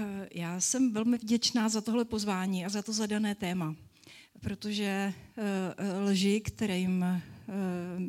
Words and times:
Eh, 0.00 0.28
já 0.34 0.60
jsem 0.60 0.92
velmi 0.92 1.18
vděčná 1.18 1.68
za 1.68 1.80
tohle 1.80 2.04
pozvání 2.04 2.64
a 2.64 2.68
za 2.68 2.82
to 2.82 2.92
zadané 2.92 3.34
téma, 3.34 3.74
protože 4.40 5.14
eh, 5.36 6.00
lži, 6.00 6.40
kterým 6.40 7.02
eh, 7.02 7.22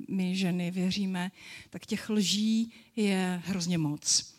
my 0.10 0.36
ženy 0.36 0.72
věříme, 0.72 1.32
tak 1.70 1.86
těch 1.86 2.10
lží 2.10 2.74
je 2.96 3.42
hrozně 3.46 3.78
moc. 3.78 4.34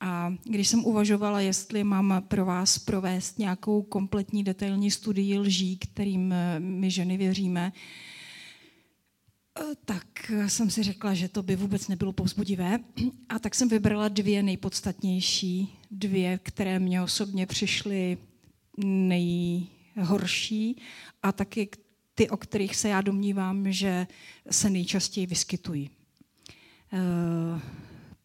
A 0.00 0.34
když 0.44 0.68
jsem 0.68 0.84
uvažovala, 0.84 1.40
jestli 1.40 1.84
mám 1.84 2.22
pro 2.28 2.44
vás 2.44 2.78
provést 2.78 3.38
nějakou 3.38 3.82
kompletní 3.82 4.44
detailní 4.44 4.90
studii 4.90 5.38
lží, 5.38 5.76
kterým 5.76 6.34
my 6.58 6.90
ženy 6.90 7.16
věříme, 7.16 7.72
tak 9.84 10.32
jsem 10.46 10.70
si 10.70 10.82
řekla, 10.82 11.14
že 11.14 11.28
to 11.28 11.42
by 11.42 11.56
vůbec 11.56 11.88
nebylo 11.88 12.12
povzbudivé. 12.12 12.78
A 13.28 13.38
tak 13.38 13.54
jsem 13.54 13.68
vybrala 13.68 14.08
dvě 14.08 14.42
nejpodstatnější, 14.42 15.78
dvě, 15.90 16.38
které 16.42 16.78
mě 16.78 17.02
osobně 17.02 17.46
přišly 17.46 18.18
nejhorší 18.84 20.82
a 21.22 21.32
taky 21.32 21.68
ty, 22.14 22.30
o 22.30 22.36
kterých 22.36 22.76
se 22.76 22.88
já 22.88 23.00
domnívám, 23.00 23.72
že 23.72 24.06
se 24.50 24.70
nejčastěji 24.70 25.26
vyskytují. 25.26 25.90
Eh, 26.92 27.60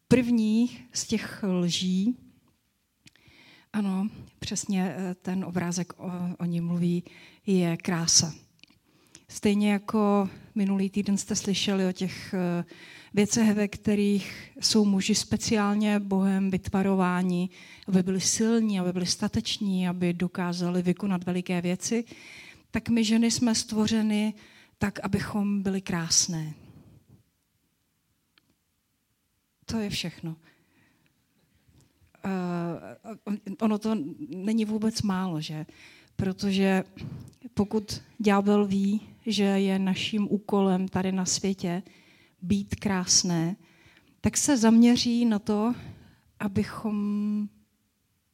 první 0.08 0.80
z 0.94 1.06
těch 1.06 1.44
lží, 1.44 2.18
ano, 3.74 4.08
přesně 4.40 4.96
eh, 4.98 5.16
ten 5.16 5.46
obrázek 5.46 5.94
o, 6.00 6.12
o 6.40 6.46
ní 6.46 6.62
mluví, 6.62 7.04
je 7.46 7.78
krása. 7.78 8.34
Stejně 9.32 9.72
jako 9.72 10.30
minulý 10.56 10.90
týden 10.90 11.18
jste 11.18 11.36
slyšeli 11.36 11.88
o 11.88 11.92
těch 11.92 12.34
eh, 12.34 12.66
věcech, 13.14 13.54
ve 13.54 13.68
kterých 13.68 14.52
jsou 14.60 14.86
muži 14.86 15.16
speciálně 15.16 16.00
Bohem 16.00 16.52
vytvarováni, 16.52 17.50
aby 17.88 18.04
byli 18.04 18.22
silní, 18.22 18.80
aby 18.80 18.94
byli 18.94 19.06
stateční, 19.06 19.88
aby 19.88 20.14
dokázali 20.14 20.82
vykonat 20.82 21.24
veliké 21.24 21.62
věci, 21.62 22.04
tak 22.72 22.90
my 22.90 23.04
ženy 23.04 23.32
jsme 23.32 23.56
stvořeny 23.56 24.34
tak, 24.78 25.00
abychom 25.00 25.64
byli 25.64 25.82
krásné. 25.82 26.54
To 29.66 29.78
je 29.78 29.90
všechno. 29.90 30.36
Uh, 32.26 33.52
ono 33.60 33.78
to 33.80 33.98
není 34.30 34.66
vůbec 34.66 35.02
málo, 35.02 35.42
že? 35.42 35.66
Protože 36.16 36.84
pokud 37.54 38.02
ďábel 38.20 38.66
ví, 38.66 39.11
že 39.26 39.44
je 39.44 39.80
naším 39.80 40.28
úkolem 40.32 40.88
tady 40.88 41.12
na 41.12 41.26
světě 41.26 41.84
být 42.42 42.76
krásné, 42.76 43.56
tak 44.22 44.38
se 44.38 44.58
zaměří 44.58 45.26
na 45.26 45.40
to, 45.40 45.74
abychom 46.40 47.48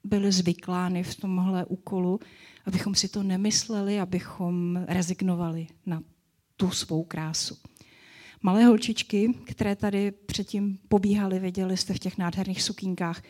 byli 0.04 0.32
zvyklány 0.32 1.04
v 1.04 1.16
tomhle 1.16 1.66
úkolu, 1.66 2.20
abychom 2.66 2.96
si 2.96 3.08
to 3.08 3.24
nemysleli, 3.24 4.00
abychom 4.00 4.80
rezignovali 4.88 5.68
na 5.86 6.04
tu 6.56 6.72
svou 6.72 7.04
krásu. 7.04 7.58
Malé 8.42 8.66
holčičky, 8.66 9.34
které 9.46 9.76
tady 9.76 10.12
předtím 10.12 10.80
pobíhaly, 10.88 11.40
viděli 11.40 11.78
jste 11.78 11.94
v 11.94 12.00
těch 12.00 12.18
nádherných 12.18 12.64
sukínkách, 12.64 13.24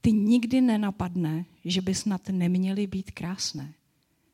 ty 0.00 0.12
nikdy 0.12 0.60
nenapadne, 0.60 1.44
že 1.64 1.80
by 1.80 1.94
snad 1.94 2.28
neměly 2.28 2.86
být 2.86 3.10
krásné. 3.10 3.74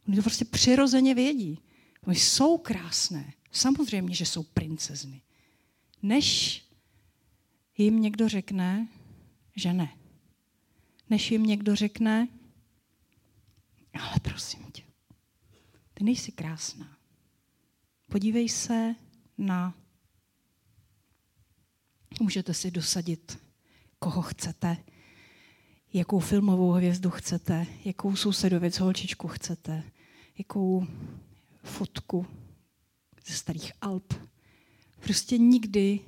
Oni 0.08 0.16
to 0.16 0.22
prostě 0.22 0.44
přirozeně 0.44 1.14
vědí. 1.14 1.58
Oni 2.06 2.16
jsou 2.16 2.58
krásné. 2.58 3.32
Samozřejmě, 3.52 4.14
že 4.14 4.26
jsou 4.26 4.42
princezny. 4.42 5.22
Než 6.02 6.62
jim 7.78 8.02
někdo 8.02 8.28
řekne, 8.28 8.88
že 9.56 9.72
ne. 9.72 9.96
Než 11.10 11.30
jim 11.30 11.42
někdo 11.42 11.76
řekne, 11.76 12.28
ale 13.94 14.20
prosím 14.22 14.72
tě, 14.72 14.82
ty 15.94 16.04
nejsi 16.04 16.32
krásná. 16.32 16.96
Podívej 18.10 18.48
se 18.48 18.94
na... 19.38 19.74
Můžete 22.20 22.54
si 22.54 22.70
dosadit, 22.70 23.38
koho 23.98 24.22
chcete, 24.22 24.76
jakou 25.92 26.18
filmovou 26.18 26.70
hvězdu 26.70 27.10
chcete, 27.10 27.66
jakou 27.84 28.16
sousedověc 28.16 28.78
holčičku 28.78 29.28
chcete, 29.28 29.82
jakou 30.38 30.86
fotku 31.62 32.26
ze 33.26 33.34
starých 33.34 33.72
Alp. 33.80 34.14
Prostě 35.00 35.38
nikdy 35.38 36.00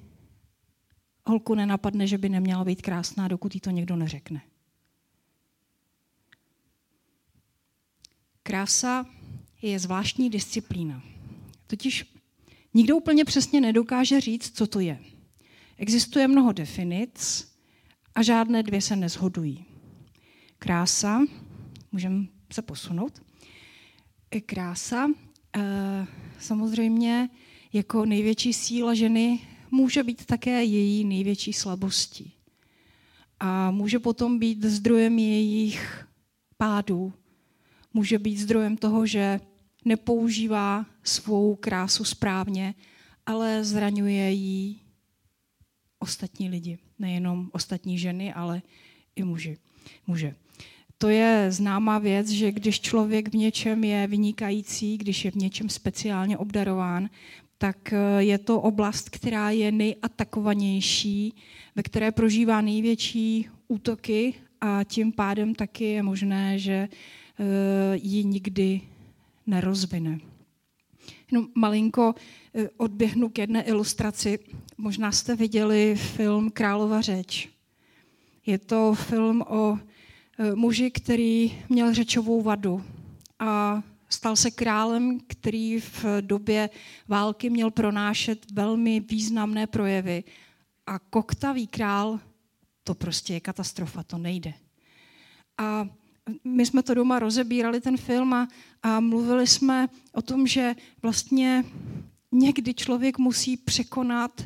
holku 1.27 1.55
nenapadne, 1.55 2.07
že 2.07 2.19
by 2.19 2.29
neměla 2.29 2.65
být 2.65 2.83
krásná, 2.83 3.29
dokud 3.29 3.55
jí 3.55 3.61
to 3.61 3.71
někdo 3.71 3.97
neřekne. 3.97 4.43
Krása 8.43 9.07
je 9.63 9.79
zvláštní 9.79 10.31
disciplína. 10.31 11.03
Totiž 11.67 12.15
nikdo 12.75 12.97
úplně 12.97 13.25
přesně 13.25 13.61
nedokáže 13.61 14.21
říct, 14.21 14.57
co 14.57 14.67
to 14.67 14.81
je. 14.81 14.99
Existuje 15.77 16.29
mnoho 16.29 16.53
definic 16.53 17.49
a 18.15 18.23
žádné 18.23 18.63
dvě 18.63 18.81
se 18.81 18.97
nezhodují. 18.97 19.65
Krása, 20.59 21.21
můžeme 21.93 22.27
se 22.53 22.63
posunout, 22.63 23.23
krása 24.47 25.09
samozřejmě 26.39 27.29
jako 27.73 28.05
největší 28.05 28.53
síla 28.53 28.95
ženy 28.95 29.41
může 29.71 30.03
být 30.03 30.27
také 30.27 30.65
její 30.65 31.05
největší 31.05 31.53
slabostí. 31.53 32.33
A 33.41 33.71
může 33.71 33.99
potom 33.99 34.39
být 34.39 34.65
zdrojem 34.65 35.19
jejich 35.19 36.07
pádů. 36.57 37.13
Může 37.95 38.19
být 38.19 38.39
zdrojem 38.39 38.77
toho, 38.77 39.07
že 39.07 39.41
nepoužívá 39.85 40.87
svou 41.03 41.57
krásu 41.57 42.05
správně, 42.05 42.75
ale 43.27 43.65
zraňuje 43.65 44.31
jí 44.31 44.81
ostatní 45.99 46.49
lidi. 46.49 46.79
Nejenom 46.99 47.51
ostatní 47.53 47.99
ženy, 47.99 48.33
ale 48.33 48.63
i 49.17 49.25
muži. 49.25 49.59
muže 50.07 50.35
to 51.03 51.09
je 51.09 51.47
známá 51.51 51.99
věc, 51.99 52.29
že 52.29 52.53
když 52.53 52.81
člověk 52.81 53.29
v 53.29 53.35
něčem 53.35 53.85
je 53.85 54.07
vynikající, 54.07 54.99
když 54.99 55.25
je 55.25 55.31
v 55.31 55.35
něčem 55.35 55.69
speciálně 55.69 56.39
obdarován, 56.39 57.11
tak 57.59 57.93
eh, 57.93 57.99
je 58.19 58.39
to 58.39 58.61
oblast, 58.61 59.11
která 59.11 59.51
je 59.51 59.73
nejatakovanější, 59.73 61.35
ve 61.77 61.83
které 61.83 62.13
prožívá 62.13 62.61
největší 62.61 63.49
útoky 63.69 64.35
a 64.61 64.85
tím 64.85 65.13
pádem 65.13 65.55
taky 65.55 65.85
je 65.85 66.03
možné, 66.03 66.59
že 66.59 66.73
eh, 66.73 66.89
ji 67.95 68.25
nikdy 68.25 68.81
nerozvine. 69.47 70.19
Jenom 71.31 71.49
malinko 71.55 72.15
eh, 72.55 72.69
odběhnu 72.77 73.29
k 73.29 73.39
jedné 73.39 73.63
ilustraci. 73.63 74.39
Možná 74.79 75.13
jste 75.13 75.37
viděli 75.37 75.95
film 75.97 76.51
Králova 76.51 77.01
řeč. 77.01 77.49
Je 78.47 78.59
to 78.59 78.95
film 78.95 79.43
o 79.49 79.79
muži, 80.55 80.91
který 80.91 81.59
měl 81.69 81.95
řečovou 81.95 82.43
vadu 82.43 82.85
a 83.39 83.83
stal 84.09 84.37
se 84.37 84.51
králem, 84.51 85.21
který 85.27 85.81
v 85.81 86.05
době 86.21 86.71
války 87.09 87.51
měl 87.51 87.71
pronášet 87.71 88.53
velmi 88.53 89.01
významné 89.01 89.67
projevy. 89.67 90.25
A 90.87 90.99
koktavý 90.99 91.67
král, 91.67 92.21
to 92.85 92.95
prostě 92.95 93.35
je 93.35 93.41
katastrofa, 93.41 94.03
to 94.03 94.19
nejde. 94.19 94.55
A 95.59 95.89
my 96.45 96.67
jsme 96.67 96.83
to 96.83 96.95
doma 96.95 97.19
rozebírali, 97.19 97.81
ten 97.81 97.97
film, 97.97 98.35
a, 98.35 98.49
a 98.83 99.01
mluvili 99.01 99.47
jsme 99.47 99.89
o 100.13 100.23
tom, 100.23 100.47
že 100.47 100.75
vlastně 101.03 101.65
někdy 102.33 102.75
člověk 102.75 103.19
musí 103.19 103.57
překonat 103.57 104.43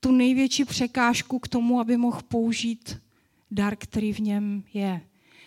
tu 0.00 0.12
největší 0.12 0.64
překážku 0.64 1.38
k 1.38 1.48
tomu, 1.48 1.80
aby 1.80 1.96
mohl 1.96 2.20
použít 2.28 3.00
dar, 3.52 3.76
který 3.76 4.12
v 4.12 4.18
něm 4.18 4.64
je. 4.74 5.00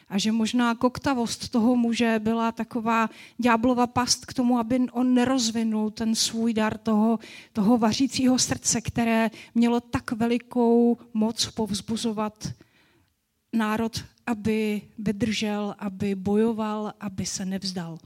A 0.09 0.17
že 0.17 0.31
možná 0.31 0.75
koktavost 0.75 1.49
toho 1.49 1.75
muže 1.75 2.19
byla 2.23 2.52
taková 2.52 3.09
ďáblova 3.37 3.87
past 3.87 4.25
k 4.25 4.34
tomu, 4.34 4.59
aby 4.59 4.79
on 4.91 5.13
nerozvinul 5.13 5.91
ten 5.91 6.16
svůj 6.16 6.53
dar 6.53 6.78
toho, 6.78 7.19
toho 7.53 7.78
vařícího 7.78 8.40
srdce, 8.40 8.81
které 8.81 9.29
mělo 9.55 9.79
tak 9.79 10.11
velikou 10.11 10.97
moc 11.13 11.46
povzbuzovat 11.46 12.53
národ, 13.53 14.03
aby 14.28 14.81
vydržel, 14.97 15.75
aby 15.79 16.16
bojoval, 16.16 16.93
aby 16.99 17.25
se 17.25 17.46
nevzdal. 17.46 17.97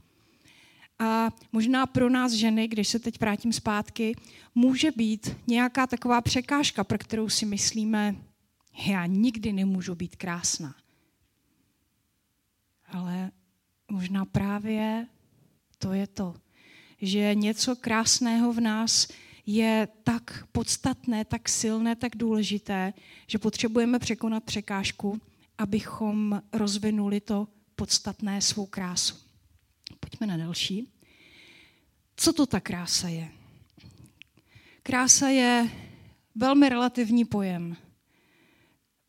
A 0.98 1.30
možná 1.52 1.86
pro 1.86 2.10
nás 2.10 2.32
ženy, 2.32 2.68
když 2.68 2.88
se 2.88 2.98
teď 2.98 3.20
vrátím 3.20 3.52
zpátky, 3.52 4.16
může 4.54 4.90
být 4.90 5.36
nějaká 5.46 5.86
taková 5.86 6.20
překážka, 6.20 6.84
pro 6.84 6.98
kterou 6.98 7.28
si 7.28 7.46
myslíme, 7.46 8.16
já 8.86 9.06
nikdy 9.06 9.52
nemůžu 9.52 9.94
být 9.94 10.16
krásná. 10.16 10.74
Ale 12.86 13.30
možná 13.90 14.24
právě 14.24 15.06
to 15.78 15.92
je 15.92 16.06
to, 16.06 16.34
že 17.02 17.34
něco 17.34 17.76
krásného 17.76 18.52
v 18.52 18.60
nás 18.60 19.08
je 19.46 19.88
tak 20.04 20.46
podstatné, 20.52 21.24
tak 21.24 21.48
silné, 21.48 21.96
tak 21.96 22.16
důležité, 22.16 22.92
že 23.26 23.38
potřebujeme 23.38 23.98
překonat 23.98 24.44
překážku 24.44 25.20
abychom 25.60 26.42
rozvinuli 26.52 27.20
to 27.20 27.48
podstatné 27.76 28.40
svou 28.40 28.66
krásu. 28.66 29.16
Pojďme 30.00 30.26
na 30.26 30.36
další. 30.36 30.92
Co 32.16 32.32
to 32.32 32.46
ta 32.46 32.60
krása 32.60 33.08
je? 33.08 33.28
Krása 34.82 35.28
je 35.28 35.70
velmi 36.34 36.68
relativní 36.68 37.24
pojem. 37.24 37.76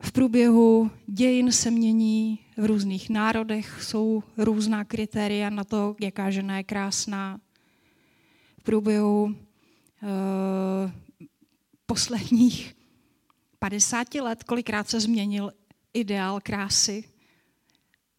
V 0.04 0.12
průběhu 0.12 0.90
dějin 1.06 1.52
se 1.52 1.70
mění, 1.70 2.38
v 2.56 2.64
různých 2.64 3.10
národech 3.10 3.82
jsou 3.82 4.22
různá 4.36 4.84
kritéria 4.84 5.50
na 5.50 5.64
to, 5.64 5.96
jaká 6.00 6.30
žena 6.30 6.56
je 6.56 6.64
krásná. 6.64 7.40
V 8.58 8.62
průběhu 8.62 9.24
uh, 9.24 9.34
posledních 11.86 12.74
50 13.58 14.14
let 14.14 14.42
kolikrát 14.42 14.88
se 14.90 15.00
změnil 15.00 15.52
ideál 15.94 16.40
krásy. 16.40 17.04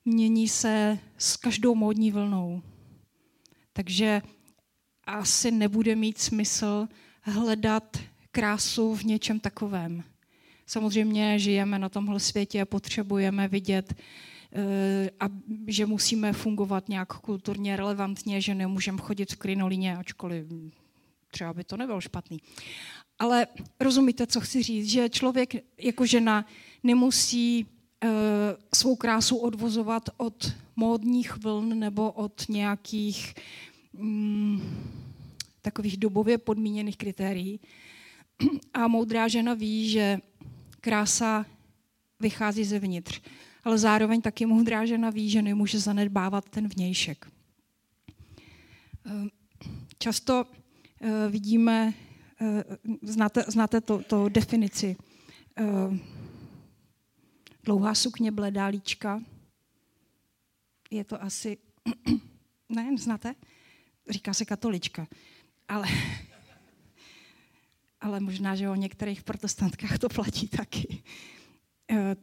Mění 0.05 0.47
se 0.47 0.99
s 1.17 1.37
každou 1.37 1.75
módní 1.75 2.11
vlnou. 2.11 2.61
Takže 3.73 4.21
asi 5.03 5.51
nebude 5.51 5.95
mít 5.95 6.17
smysl 6.17 6.87
hledat 7.21 7.97
krásu 8.31 8.95
v 8.95 9.03
něčem 9.03 9.39
takovém. 9.39 10.03
Samozřejmě 10.65 11.39
žijeme 11.39 11.79
na 11.79 11.89
tomhle 11.89 12.19
světě 12.19 12.61
a 12.61 12.65
potřebujeme 12.65 13.47
vidět, 13.47 13.93
eh, 14.55 15.09
a 15.19 15.25
že 15.67 15.85
musíme 15.85 16.33
fungovat 16.33 16.89
nějak 16.89 17.13
kulturně 17.13 17.75
relevantně, 17.75 18.41
že 18.41 18.55
nemůžeme 18.55 18.97
chodit 19.01 19.31
v 19.31 19.35
krinolíně, 19.35 19.97
ačkoliv 19.97 20.45
třeba 21.33 21.53
by 21.53 21.63
to 21.63 21.77
nebylo 21.77 22.01
špatný. 22.01 22.37
Ale 23.19 23.47
rozumíte, 23.79 24.27
co 24.27 24.41
chci 24.41 24.63
říct, 24.63 24.89
že 24.89 25.09
člověk 25.09 25.53
jako 25.77 26.05
žena 26.05 26.45
nemusí 26.83 27.65
uh, 27.65 28.09
svou 28.75 28.95
krásu 28.95 29.37
odvozovat 29.37 30.09
od 30.17 30.51
módních 30.75 31.37
vln 31.37 31.79
nebo 31.79 32.11
od 32.11 32.45
nějakých 32.49 33.33
um, 33.91 34.61
takových 35.61 35.97
dobově 35.97 36.37
podmíněných 36.37 36.97
kritérií. 36.97 37.59
A 38.73 38.87
moudrá 38.87 39.27
žena 39.27 39.53
ví, 39.53 39.89
že 39.89 40.19
krása 40.83 41.45
vychází 42.19 42.65
zevnitř. 42.65 43.21
Ale 43.63 43.77
zároveň 43.77 44.21
taky 44.21 44.45
moudrá 44.45 44.85
žena 44.85 45.09
ví, 45.09 45.29
že 45.29 45.41
nemůže 45.41 45.79
zanedbávat 45.79 46.49
ten 46.49 46.67
vnějšek. 46.67 47.31
Ehm, 49.05 49.29
často 49.99 50.45
eh, 51.01 51.29
vidíme, 51.29 51.93
eh, 52.41 52.63
znáte, 53.01 53.43
znáte 53.47 53.81
to, 53.81 54.03
to 54.03 54.29
definici, 54.29 54.95
ehm, 55.55 55.99
dlouhá 57.63 57.95
sukně, 57.95 58.31
bledá 58.31 58.65
líčka. 58.65 59.21
Je 60.91 61.03
to 61.03 61.23
asi, 61.23 61.57
ne, 62.69 62.97
znáte? 62.97 63.35
Říká 64.09 64.33
se 64.33 64.45
katolička. 64.45 65.07
Ale 65.67 65.87
ale 68.03 68.19
možná, 68.19 68.55
že 68.55 68.69
o 68.69 68.75
některých 68.75 69.23
protestantkách 69.23 69.97
to 69.97 70.09
platí 70.09 70.47
taky. 70.47 71.03
E, 71.91 72.15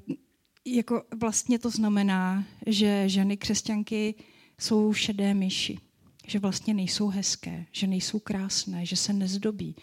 jako 0.64 1.02
vlastně 1.20 1.58
to 1.58 1.70
znamená, 1.70 2.44
že 2.66 3.08
ženy 3.08 3.36
křesťanky 3.36 4.14
jsou 4.58 4.92
šedé 4.92 5.34
myši, 5.34 5.78
že 6.26 6.38
vlastně 6.38 6.74
nejsou 6.74 7.08
hezké, 7.08 7.66
že 7.72 7.86
nejsou 7.86 8.18
krásné, 8.18 8.86
že 8.86 8.96
se 8.96 9.12
nezdobí. 9.12 9.76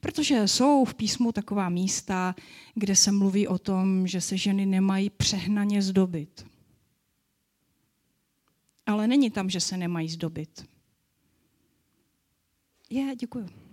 Protože 0.00 0.48
jsou 0.48 0.84
v 0.84 0.94
písmu 0.94 1.32
taková 1.32 1.68
místa, 1.68 2.34
kde 2.74 2.96
se 2.96 3.12
mluví 3.12 3.48
o 3.48 3.58
tom, 3.58 4.06
že 4.06 4.20
se 4.20 4.36
ženy 4.36 4.66
nemají 4.66 5.10
přehnaně 5.10 5.82
zdobit. 5.82 6.46
Ale 8.86 9.06
není 9.06 9.30
tam, 9.30 9.50
že 9.50 9.60
se 9.60 9.76
nemají 9.76 10.08
zdobit. 10.08 10.68
Je, 12.90 13.16
děkuji 13.16 13.67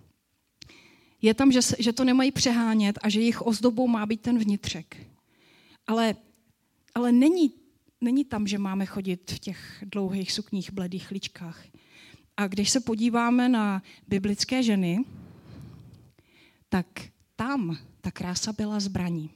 je 1.26 1.34
tam, 1.34 1.52
že, 1.52 1.60
že 1.78 1.92
to 1.92 2.04
nemají 2.04 2.32
přehánět 2.32 2.98
a 3.02 3.08
že 3.08 3.20
jejich 3.20 3.42
ozdobou 3.42 3.88
má 3.88 4.06
být 4.06 4.20
ten 4.20 4.38
vnitřek. 4.38 4.96
Ale, 5.86 6.14
ale 6.94 7.12
není, 7.12 7.52
není 8.00 8.24
tam, 8.24 8.46
že 8.46 8.58
máme 8.58 8.86
chodit 8.86 9.30
v 9.30 9.38
těch 9.38 9.84
dlouhých 9.86 10.32
sukních 10.32 10.72
bledých 10.72 11.10
ličkách. 11.10 11.64
A 12.36 12.46
když 12.46 12.70
se 12.70 12.80
podíváme 12.80 13.48
na 13.48 13.82
biblické 14.08 14.62
ženy, 14.62 15.04
tak 16.68 16.86
tam 17.36 17.78
ta 18.00 18.10
krása 18.10 18.52
byla 18.52 18.80
zbraní. 18.80 19.30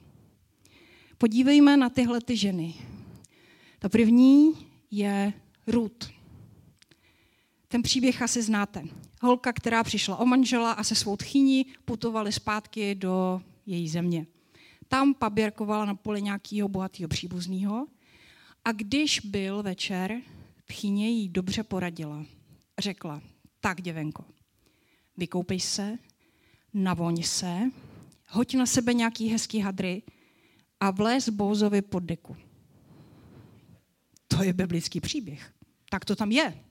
Podívejme 1.17 1.77
na 1.77 1.89
tyhle 1.89 2.21
ty 2.21 2.37
ženy. 2.37 2.73
Ta 3.79 3.89
první 3.89 4.53
je 4.91 5.33
Ruth. 5.67 6.11
Ten 7.67 7.81
příběh 7.81 8.21
asi 8.21 8.41
znáte 8.41 8.83
holka, 9.21 9.53
která 9.53 9.83
přišla 9.83 10.17
o 10.17 10.25
manžela 10.25 10.71
a 10.71 10.83
se 10.83 10.95
svou 10.95 11.17
tchyní 11.17 11.65
putovali 11.85 12.31
zpátky 12.31 12.95
do 12.95 13.41
její 13.65 13.89
země. 13.89 14.27
Tam 14.87 15.13
paběrkovala 15.13 15.85
na 15.85 15.95
poli 15.95 16.21
nějakého 16.21 16.69
bohatého 16.69 17.07
příbuzného 17.07 17.87
a 18.65 18.71
když 18.71 19.19
byl 19.19 19.63
večer, 19.63 20.21
tchyně 20.65 21.09
jí 21.09 21.29
dobře 21.29 21.63
poradila. 21.63 22.25
Řekla, 22.79 23.21
tak 23.59 23.81
děvenko, 23.81 24.25
vykoupej 25.17 25.59
se, 25.59 25.97
navoň 26.73 27.23
se, 27.23 27.59
hoď 28.29 28.55
na 28.55 28.65
sebe 28.65 28.93
nějaký 28.93 29.27
hezký 29.27 29.59
hadry 29.59 30.03
a 30.79 30.91
vlez 30.91 31.29
Bouzovi 31.29 31.81
pod 31.81 32.03
deku. 32.03 32.37
To 34.27 34.43
je 34.43 34.53
biblický 34.53 35.01
příběh. 35.01 35.53
Tak 35.89 36.05
to 36.05 36.15
tam 36.15 36.31
je. 36.31 36.63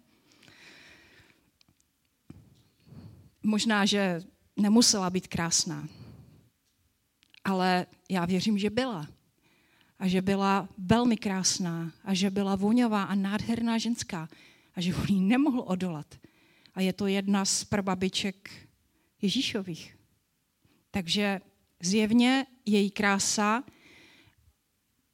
Možná, 3.43 3.87
že 3.87 4.21
nemusela 4.57 5.11
být 5.11 5.27
krásná, 5.27 5.89
ale 7.45 7.87
já 8.11 8.25
věřím, 8.25 8.59
že 8.59 8.71
byla. 8.71 9.09
A 9.99 10.09
že 10.09 10.23
byla 10.23 10.69
velmi 10.79 11.17
krásná 11.17 11.93
a 12.05 12.15
že 12.15 12.31
byla 12.31 12.57
voňavá 12.57 13.03
a 13.03 13.15
nádherná 13.15 13.79
ženská 13.79 14.29
a 14.75 14.81
že 14.81 14.95
on 14.95 15.07
jí 15.09 15.21
nemohl 15.21 15.65
odolat. 15.67 16.19
A 16.75 16.81
je 16.81 16.93
to 16.93 17.07
jedna 17.07 17.45
z 17.45 17.65
prababiček 17.65 18.51
Ježíšových. 19.23 19.97
Takže 20.91 21.41
zjevně 21.83 22.47
její 22.67 22.91
krása 22.91 23.65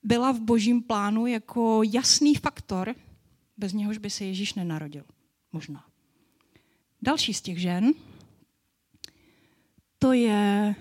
byla 0.02 0.32
v 0.32 0.40
božím 0.40 0.82
plánu 0.82 1.26
jako 1.26 1.82
jasný 1.82 2.34
faktor, 2.34 2.94
bez 3.56 3.72
něhož 3.72 3.98
by 3.98 4.10
se 4.10 4.24
Ježíš 4.24 4.54
nenarodil. 4.54 5.04
Možná. 5.52 5.84
Další 7.02 7.34
z 7.34 7.40
těch 7.40 7.60
žen 7.60 7.92
to 9.98 10.12
je 10.12 10.74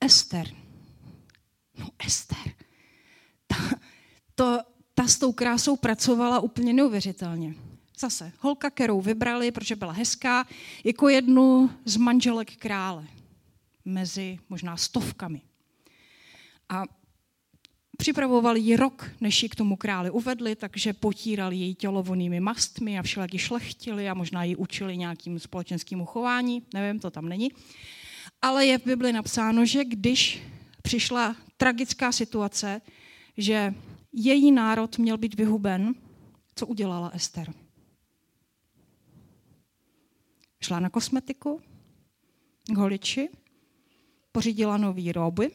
Ester. 0.00 0.46
No 1.78 1.88
Ester. 2.06 2.54
Ta, 3.46 3.56
to, 4.34 4.58
ta 4.94 5.08
s 5.08 5.18
tou 5.18 5.32
krásou 5.32 5.76
pracovala 5.76 6.40
úplně 6.40 6.72
neuvěřitelně. 6.72 7.54
Zase 7.98 8.32
holka, 8.38 8.70
kterou 8.70 9.00
vybrali, 9.00 9.50
protože 9.50 9.76
byla 9.76 9.92
hezká, 9.92 10.46
jako 10.84 11.08
jednu 11.08 11.70
z 11.84 11.96
manželek 11.96 12.56
krále. 12.56 13.06
Mezi 13.84 14.38
možná 14.48 14.76
stovkami. 14.76 15.42
A 16.68 16.84
Připravovali 18.00 18.60
ji 18.60 18.76
rok, 18.76 19.10
než 19.20 19.42
ji 19.42 19.48
k 19.48 19.54
tomu 19.54 19.76
králi 19.76 20.10
uvedli, 20.10 20.56
takže 20.56 20.92
potírali 20.92 21.56
její 21.56 21.74
tělo 21.74 22.02
vonými 22.02 22.40
mastmi 22.40 22.98
a 22.98 23.02
všelijaky 23.02 23.38
šlechtili 23.38 24.08
a 24.08 24.14
možná 24.14 24.44
ji 24.44 24.56
učili 24.56 24.96
nějakým 24.96 25.38
společenským 25.38 26.04
chování, 26.04 26.62
nevím, 26.74 27.00
to 27.00 27.10
tam 27.10 27.28
není. 27.28 27.50
Ale 28.42 28.66
je 28.66 28.78
v 28.78 28.84
Bibli 28.84 29.12
napsáno, 29.12 29.66
že 29.66 29.84
když 29.84 30.42
přišla 30.82 31.36
tragická 31.56 32.12
situace, 32.12 32.80
že 33.36 33.74
její 34.12 34.52
národ 34.52 34.98
měl 34.98 35.18
být 35.18 35.34
vyhuben, 35.34 35.94
co 36.54 36.66
udělala 36.66 37.08
Ester? 37.08 37.54
Šla 40.60 40.80
na 40.80 40.90
kosmetiku, 40.90 41.60
k 42.66 42.76
holiči, 42.76 43.28
pořídila 44.32 44.76
nový 44.76 45.12
roby, 45.12 45.50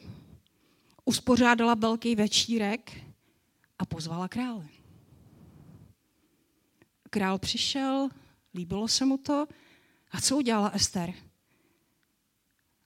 uspořádala 1.04 1.74
velký 1.74 2.16
večírek 2.16 2.92
a 3.78 3.86
pozvala 3.86 4.28
krále. 4.28 4.68
Král 7.10 7.38
přišel, 7.38 8.08
líbilo 8.54 8.88
se 8.88 9.04
mu 9.04 9.18
to. 9.18 9.46
A 10.10 10.20
co 10.20 10.36
udělala 10.36 10.68
Ester? 10.68 11.14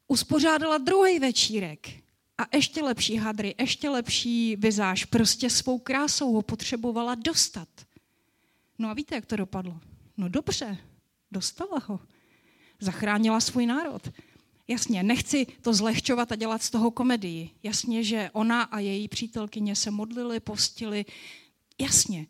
Uspořádala 0.08 0.78
druhý 0.78 1.18
večírek 1.18 1.88
a 2.38 2.56
ještě 2.56 2.82
lepší 2.82 3.16
hadry, 3.16 3.54
ještě 3.58 3.90
lepší 3.90 4.56
vizáž, 4.56 5.04
prostě 5.04 5.50
svou 5.50 5.78
krásou 5.78 6.32
ho 6.32 6.42
potřebovala 6.42 7.14
dostat. 7.14 7.68
No 8.78 8.88
a 8.88 8.94
víte, 8.94 9.14
jak 9.14 9.26
to 9.26 9.36
dopadlo? 9.36 9.80
No 10.16 10.28
dobře, 10.28 10.78
dostala 11.30 11.82
ho. 11.86 12.00
Zachránila 12.80 13.40
svůj 13.40 13.66
národ. 13.66 14.08
Jasně, 14.68 15.02
nechci 15.02 15.46
to 15.62 15.74
zlehčovat 15.74 16.32
a 16.32 16.36
dělat 16.36 16.62
z 16.62 16.70
toho 16.70 16.90
komedii. 16.90 17.50
Jasně, 17.62 18.04
že 18.04 18.30
ona 18.32 18.62
a 18.62 18.78
její 18.78 19.08
přítelkyně 19.08 19.76
se 19.76 19.90
modlili, 19.90 20.40
postili. 20.40 21.04
Jasně, 21.80 22.26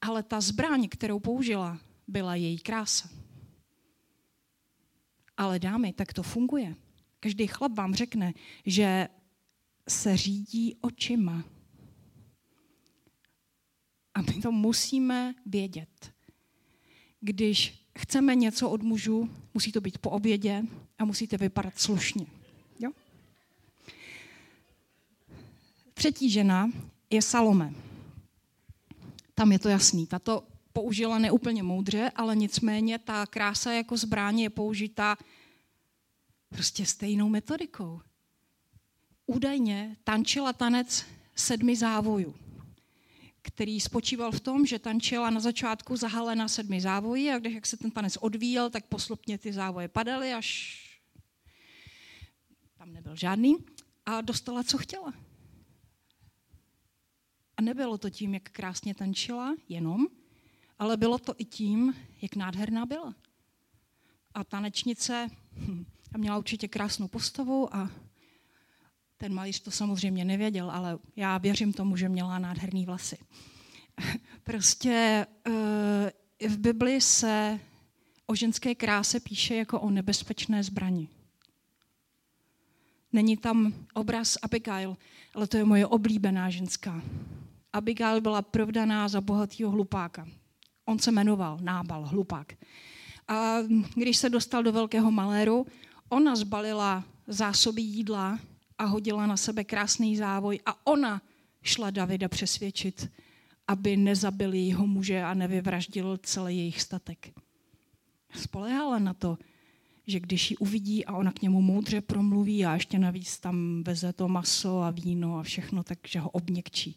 ale 0.00 0.22
ta 0.22 0.40
zbraň, 0.40 0.88
kterou 0.88 1.18
použila, 1.20 1.78
byla 2.08 2.34
její 2.34 2.58
krása. 2.58 3.08
Ale 5.36 5.58
dámy, 5.58 5.92
tak 5.92 6.12
to 6.12 6.22
funguje. 6.22 6.74
Každý 7.24 7.46
chlap 7.46 7.72
vám 7.72 7.94
řekne, 7.94 8.34
že 8.66 9.08
se 9.88 10.16
řídí 10.16 10.76
očima. 10.80 11.44
A 14.14 14.22
my 14.22 14.32
to 14.42 14.52
musíme 14.52 15.34
vědět. 15.46 16.12
Když 17.20 17.88
chceme 17.98 18.34
něco 18.34 18.70
od 18.70 18.82
mužů, 18.82 19.30
musí 19.54 19.72
to 19.72 19.80
být 19.80 19.98
po 19.98 20.10
obědě 20.10 20.62
a 20.98 21.04
musíte 21.04 21.36
vypadat 21.36 21.78
slušně. 21.78 22.26
Jo? 22.78 22.90
Třetí 25.94 26.30
žena 26.30 26.70
je 27.10 27.22
Salome. 27.22 27.74
Tam 29.34 29.52
je 29.52 29.58
to 29.58 29.68
jasný. 29.68 30.06
Tato 30.06 30.44
použila 30.72 31.18
neúplně 31.18 31.62
moudře, 31.62 32.10
ale 32.16 32.36
nicméně 32.36 32.98
ta 32.98 33.26
krása 33.26 33.72
jako 33.72 33.96
zbraň 33.96 34.40
je 34.40 34.50
použita 34.50 35.16
prostě 36.54 36.86
stejnou 36.86 37.28
metodikou. 37.28 38.00
Údajně 39.26 39.96
tančila 40.04 40.52
tanec 40.52 41.06
sedmi 41.36 41.76
závojů, 41.76 42.34
který 43.42 43.80
spočíval 43.80 44.32
v 44.32 44.40
tom, 44.40 44.66
že 44.66 44.78
tančila 44.78 45.30
na 45.30 45.40
začátku 45.40 45.96
zahalena 45.96 46.48
sedmi 46.48 46.80
závoji 46.80 47.30
a 47.30 47.38
když 47.38 47.54
jak 47.54 47.66
se 47.66 47.76
ten 47.76 47.90
tanec 47.90 48.16
odvíjel, 48.16 48.70
tak 48.70 48.86
postupně 48.86 49.38
ty 49.38 49.52
závoje 49.52 49.88
padaly, 49.88 50.32
až 50.32 50.78
tam 52.78 52.92
nebyl 52.92 53.16
žádný 53.16 53.56
a 54.06 54.20
dostala, 54.20 54.62
co 54.62 54.78
chtěla. 54.78 55.14
A 57.56 57.62
nebylo 57.62 57.98
to 57.98 58.10
tím, 58.10 58.34
jak 58.34 58.50
krásně 58.50 58.94
tančila, 58.94 59.56
jenom, 59.68 60.06
ale 60.78 60.96
bylo 60.96 61.18
to 61.18 61.34
i 61.38 61.44
tím, 61.44 61.94
jak 62.22 62.36
nádherná 62.36 62.86
byla. 62.86 63.14
A 64.34 64.44
tanečnice 64.44 65.30
hm, 65.52 65.84
měla 66.18 66.38
určitě 66.38 66.68
krásnou 66.68 67.08
postavu 67.08 67.76
a 67.76 67.90
ten 69.16 69.34
malíř 69.34 69.60
to 69.60 69.70
samozřejmě 69.70 70.24
nevěděl, 70.24 70.70
ale 70.70 70.98
já 71.16 71.38
věřím 71.38 71.72
tomu, 71.72 71.96
že 71.96 72.08
měla 72.08 72.38
nádherný 72.38 72.86
vlasy. 72.86 73.18
Prostě 74.44 75.26
eh, 75.46 76.48
v 76.48 76.58
Bibli 76.58 77.00
se 77.00 77.60
o 78.26 78.34
ženské 78.34 78.74
kráse 78.74 79.20
píše 79.20 79.54
jako 79.54 79.80
o 79.80 79.90
nebezpečné 79.90 80.62
zbrani. 80.62 81.08
Není 83.12 83.36
tam 83.36 83.72
obraz 83.94 84.36
Abigail, 84.42 84.96
ale 85.34 85.46
to 85.46 85.56
je 85.56 85.64
moje 85.64 85.86
oblíbená 85.86 86.50
ženská. 86.50 87.02
Abigail 87.72 88.20
byla 88.20 88.42
provdaná 88.42 89.08
za 89.08 89.20
bohatého 89.20 89.70
hlupáka. 89.70 90.28
On 90.84 90.98
se 90.98 91.12
jmenoval 91.12 91.58
Nábal, 91.62 92.06
hlupák. 92.06 92.52
A 93.28 93.56
když 93.94 94.16
se 94.16 94.30
dostal 94.30 94.62
do 94.62 94.72
velkého 94.72 95.10
maléru, 95.10 95.66
ona 96.14 96.36
zbalila 96.36 97.04
zásoby 97.26 97.82
jídla 97.82 98.38
a 98.78 98.84
hodila 98.84 99.26
na 99.26 99.36
sebe 99.36 99.64
krásný 99.64 100.16
závoj 100.16 100.60
a 100.66 100.86
ona 100.86 101.22
šla 101.62 101.90
Davida 101.90 102.28
přesvědčit, 102.28 103.10
aby 103.68 103.96
nezabil 103.96 104.54
jeho 104.54 104.86
muže 104.86 105.22
a 105.22 105.34
nevyvraždil 105.34 106.18
celý 106.22 106.58
jejich 106.58 106.82
statek. 106.82 107.32
Spolehala 108.34 108.98
na 108.98 109.14
to, 109.14 109.38
že 110.06 110.20
když 110.20 110.50
ji 110.50 110.56
uvidí 110.56 111.04
a 111.04 111.16
ona 111.16 111.32
k 111.32 111.42
němu 111.42 111.62
moudře 111.62 112.00
promluví 112.00 112.66
a 112.66 112.74
ještě 112.74 112.98
navíc 112.98 113.38
tam 113.38 113.82
veze 113.86 114.12
to 114.12 114.28
maso 114.28 114.82
a 114.82 114.90
víno 114.90 115.38
a 115.38 115.42
všechno, 115.42 115.82
takže 115.82 116.18
ho 116.18 116.30
obněkčí. 116.30 116.94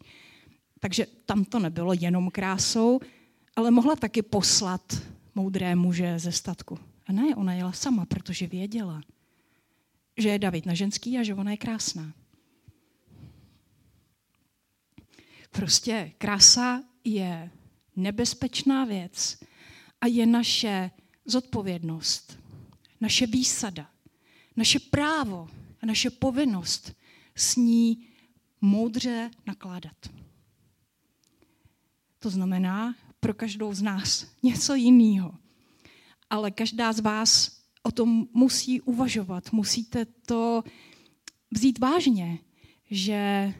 Takže 0.80 1.06
tam 1.26 1.44
to 1.44 1.58
nebylo 1.58 1.92
jenom 1.92 2.30
krásou, 2.30 3.00
ale 3.56 3.70
mohla 3.70 3.96
taky 3.96 4.22
poslat 4.22 5.02
moudré 5.34 5.76
muže 5.76 6.18
ze 6.18 6.32
statku. 6.32 6.78
A 7.08 7.12
ne, 7.12 7.36
ona 7.36 7.54
jela 7.54 7.72
sama, 7.72 8.06
protože 8.06 8.46
věděla, 8.46 9.02
že 10.16 10.28
je 10.28 10.38
David 10.38 10.66
na 10.66 10.74
ženský 10.74 11.18
a 11.18 11.22
že 11.22 11.34
ona 11.34 11.50
je 11.50 11.56
krásná. 11.56 12.14
Prostě 15.50 16.12
krása 16.18 16.84
je 17.04 17.50
nebezpečná 17.96 18.84
věc 18.84 19.38
a 20.00 20.06
je 20.06 20.26
naše 20.26 20.90
zodpovědnost, 21.24 22.38
naše 23.00 23.26
výsada, 23.26 23.90
naše 24.56 24.78
právo 24.78 25.48
a 25.82 25.86
naše 25.86 26.10
povinnost 26.10 26.94
s 27.34 27.56
ní 27.56 28.06
moudře 28.60 29.30
nakládat. 29.46 30.10
To 32.18 32.30
znamená 32.30 32.94
pro 33.20 33.34
každou 33.34 33.74
z 33.74 33.82
nás 33.82 34.26
něco 34.42 34.74
jiného. 34.74 35.34
Ale 36.30 36.50
každá 36.50 36.92
z 36.92 37.00
vás 37.00 37.58
o 37.82 37.90
tom 37.90 38.28
musí 38.32 38.80
uvažovat. 38.80 39.52
Musíte 39.52 40.04
to 40.04 40.64
vzít 41.50 41.78
vážně, 41.78 42.38
že 42.90 43.52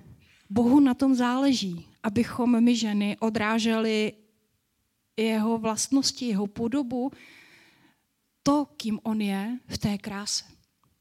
Bohu 0.50 0.80
na 0.80 0.94
tom 0.94 1.14
záleží, 1.14 1.86
abychom 2.02 2.64
my 2.64 2.76
ženy 2.76 3.16
odráželi 3.20 4.12
jeho 5.16 5.58
vlastnosti, 5.58 6.26
jeho 6.26 6.46
podobu, 6.46 7.12
to, 8.42 8.66
kým 8.76 9.00
on 9.02 9.20
je 9.20 9.58
v 9.66 9.78
té 9.78 9.98
kráse. 9.98 10.44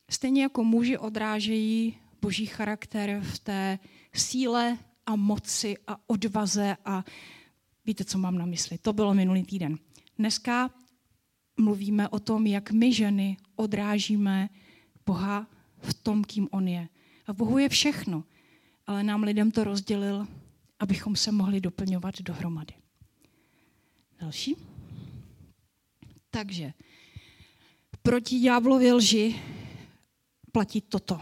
Stejně 0.10 0.42
jako 0.42 0.64
muži 0.64 0.98
odrážejí 0.98 1.98
boží 2.22 2.46
charakter 2.46 3.22
v 3.24 3.40
té 3.40 3.80
síle 4.14 4.78
a 5.06 5.16
moci 5.16 5.78
a 5.88 5.98
odvaze 6.08 6.78
a 6.86 7.04
víte, 7.86 8.06
co 8.06 8.18
mám 8.18 8.38
na 8.38 8.46
mysli. 8.46 8.78
To 8.78 8.94
bylo 8.94 9.14
minulý 9.14 9.44
týden. 9.44 9.78
Dneska 10.18 10.70
mluvíme 11.58 12.10
o 12.10 12.20
tom, 12.20 12.48
jak 12.48 12.72
my 12.72 12.94
ženy 12.94 13.38
odrážíme 13.56 14.50
Boha 15.06 15.48
v 15.80 15.94
tom, 15.94 16.24
kým 16.24 16.48
On 16.52 16.68
je. 16.68 16.90
A 17.28 17.34
Bohu 17.34 17.58
je 17.58 17.70
všechno, 17.70 18.24
ale 18.88 19.04
nám 19.04 19.24
lidem 19.24 19.52
to 19.52 19.64
rozdělil, 19.64 20.28
abychom 20.80 21.16
se 21.16 21.32
mohli 21.32 21.62
doplňovat 21.62 22.22
dohromady. 22.22 22.74
Další. 24.20 24.56
Takže 26.30 26.74
proti 28.02 28.40
ďáblově 28.40 28.94
lži 28.94 29.42
platí 30.52 30.82
toto 30.82 31.22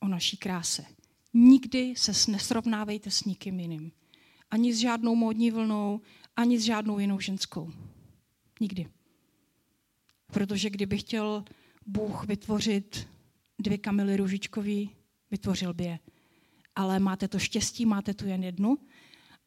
o 0.00 0.08
naší 0.08 0.36
kráse. 0.36 0.84
Nikdy 1.34 1.94
se 1.96 2.30
nesrovnávejte 2.30 3.10
s 3.10 3.24
nikým 3.24 3.60
jiným. 3.60 3.92
Ani 4.50 4.74
s 4.74 4.78
žádnou 4.78 5.14
módní 5.14 5.50
vlnou, 5.50 6.00
ani 6.36 6.60
s 6.60 6.62
žádnou 6.62 6.98
jinou 6.98 7.20
ženskou. 7.20 7.72
Nikdy. 8.60 8.88
Protože 10.32 10.70
kdyby 10.70 10.98
chtěl 10.98 11.44
Bůh 11.86 12.26
vytvořit 12.26 13.08
dvě 13.58 13.78
kamily 13.78 14.16
růžičkový, 14.16 14.90
vytvořil 15.30 15.74
by 15.74 15.84
je. 15.84 15.98
Ale 16.76 16.98
máte 16.98 17.28
to 17.28 17.38
štěstí, 17.38 17.86
máte 17.86 18.14
tu 18.14 18.26
jen 18.26 18.44
jednu 18.44 18.78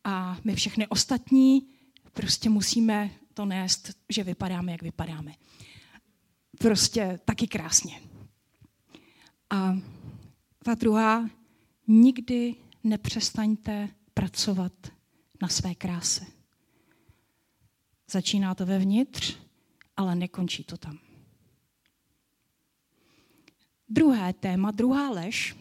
a 0.03 0.37
my 0.43 0.55
všechny 0.55 0.87
ostatní 0.87 1.67
prostě 2.13 2.49
musíme 2.49 3.09
to 3.33 3.45
nést, 3.45 3.91
že 4.09 4.23
vypadáme, 4.23 4.71
jak 4.71 4.81
vypadáme. 4.81 5.31
Prostě 6.59 7.19
taky 7.25 7.47
krásně. 7.47 8.01
A 9.49 9.77
ta 10.63 10.75
druhá, 10.75 11.29
nikdy 11.87 12.55
nepřestaňte 12.83 13.89
pracovat 14.13 14.73
na 15.41 15.47
své 15.47 15.75
kráse. 15.75 16.25
Začíná 18.11 18.55
to 18.55 18.65
vevnitř, 18.65 19.44
ale 19.97 20.15
nekončí 20.15 20.63
to 20.63 20.77
tam. 20.77 20.97
Druhé 23.89 24.33
téma, 24.33 24.71
druhá 24.71 25.09
lež, 25.09 25.55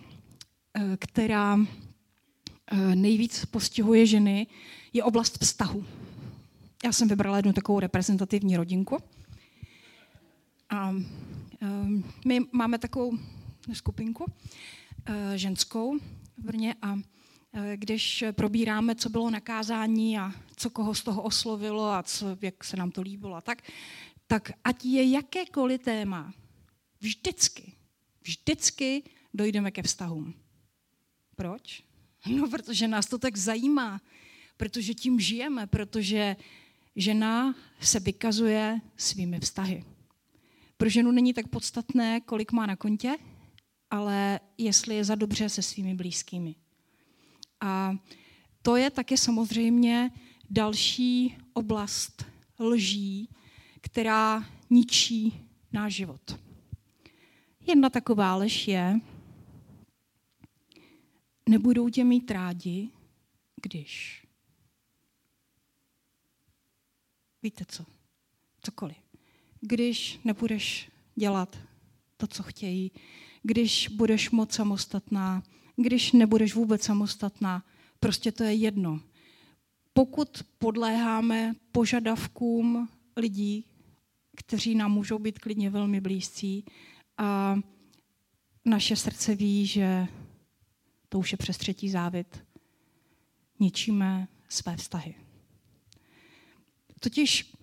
eh, 0.75 0.97
která 0.97 1.59
eh, 1.59 2.97
nejvíc 2.97 3.45
postihuje 3.45 4.07
ženy, 4.07 4.47
je 4.93 5.05
oblast 5.05 5.39
vztahu. 5.41 5.85
Já 6.85 6.93
jsem 6.93 7.09
vybrala 7.09 7.37
jednu 7.37 7.53
takovou 7.53 7.81
reprezentativní 7.81 8.57
rodinku. 8.57 8.99
A 10.71 10.95
eh, 11.63 11.67
my 12.27 12.41
máme 12.53 12.79
takovou 12.79 13.19
skupinku 13.73 14.33
ženskou 15.35 15.99
v 16.37 16.45
Brně 16.45 16.75
a 16.83 16.99
když 17.77 18.25
probíráme, 18.33 18.95
co 18.95 19.09
bylo 19.09 19.31
nakázání 19.31 20.19
a 20.19 20.33
co 20.57 20.71
koho 20.71 20.95
z 20.95 21.03
toho 21.03 21.23
oslovilo 21.23 21.91
a 21.91 22.03
co, 22.03 22.37
jak 22.41 22.65
se 22.65 22.77
nám 22.77 22.91
to 22.91 23.03
líbilo 23.03 23.37
a 23.37 23.41
tak, 23.41 23.63
tak 24.27 24.51
ať 24.65 24.85
je 24.85 25.11
jakékoliv 25.11 25.83
téma, 25.83 26.35
vždycky, 27.01 27.73
vždycky 28.23 29.03
dojdeme 29.35 29.71
ke 29.71 29.83
vztahům. 29.83 30.35
Proč? 31.37 31.83
No, 32.27 32.49
protože 32.49 32.89
nás 32.89 33.07
to 33.07 33.19
tak 33.19 33.37
zajímá, 33.37 34.01
protože 34.57 34.95
tím 34.95 35.21
žijeme, 35.21 35.67
protože 35.67 36.37
žena 36.97 37.55
se 37.81 38.01
vykazuje 38.01 38.81
svými 38.97 39.41
vztahy. 39.41 39.85
Pro 40.77 40.89
ženu 40.89 41.11
není 41.11 41.35
tak 41.35 41.49
podstatné, 41.49 42.21
kolik 42.21 42.53
má 42.53 42.67
na 42.67 42.77
kontě, 42.77 43.17
ale 43.91 44.41
jestli 44.59 44.95
je 44.97 45.05
za 45.05 45.15
dobře 45.15 45.49
se 45.49 45.63
svými 45.63 45.95
blízkými. 45.95 46.55
A 47.61 47.97
to 48.63 48.77
je 48.77 48.91
také 48.91 49.17
samozřejmě 49.17 50.11
další 50.51 51.37
oblast 51.53 52.25
lží, 52.59 53.29
která 53.85 54.45
ničí 54.71 55.49
náš 55.73 55.95
život. 55.95 56.41
Jedna 57.67 57.91
taková 57.91 58.35
lež 58.35 58.69
je, 58.69 59.01
nebudou 61.49 61.89
tě 61.89 62.05
mít 62.05 62.31
rádi, 62.31 62.89
když. 63.63 64.25
Víte 67.43 67.65
co? 67.69 67.87
Cokoliv. 68.61 68.97
Když 69.61 70.21
nebudeš 70.25 70.91
dělat 71.15 71.59
to, 72.17 72.27
co 72.27 72.43
chtějí, 72.43 72.93
když 73.43 73.89
budeš 73.89 74.31
moc 74.31 74.53
samostatná, 74.53 75.43
když 75.77 76.13
nebudeš 76.13 76.55
vůbec 76.55 76.83
samostatná, 76.83 77.65
prostě 78.01 78.33
to 78.33 78.45
je 78.45 78.55
jedno. 78.55 79.01
Pokud 79.93 80.43
podléháme 80.59 81.55
požadavkům 81.73 82.89
lidí, 83.17 83.67
kteří 84.37 84.75
nám 84.75 84.93
můžou 84.93 85.19
být 85.19 85.39
klidně 85.39 85.71
velmi 85.71 86.01
blízcí 86.01 86.65
a 87.19 87.57
naše 88.65 88.97
srdce 88.97 89.35
ví, 89.35 89.67
že 89.67 90.07
to 91.09 91.19
už 91.19 91.33
je 91.33 91.39
přes 91.39 91.59
třetí 91.59 91.91
závit, 91.91 92.45
ničíme 93.61 94.29
své 94.49 94.77
vztahy. 94.77 95.15
Totiž 97.01 97.55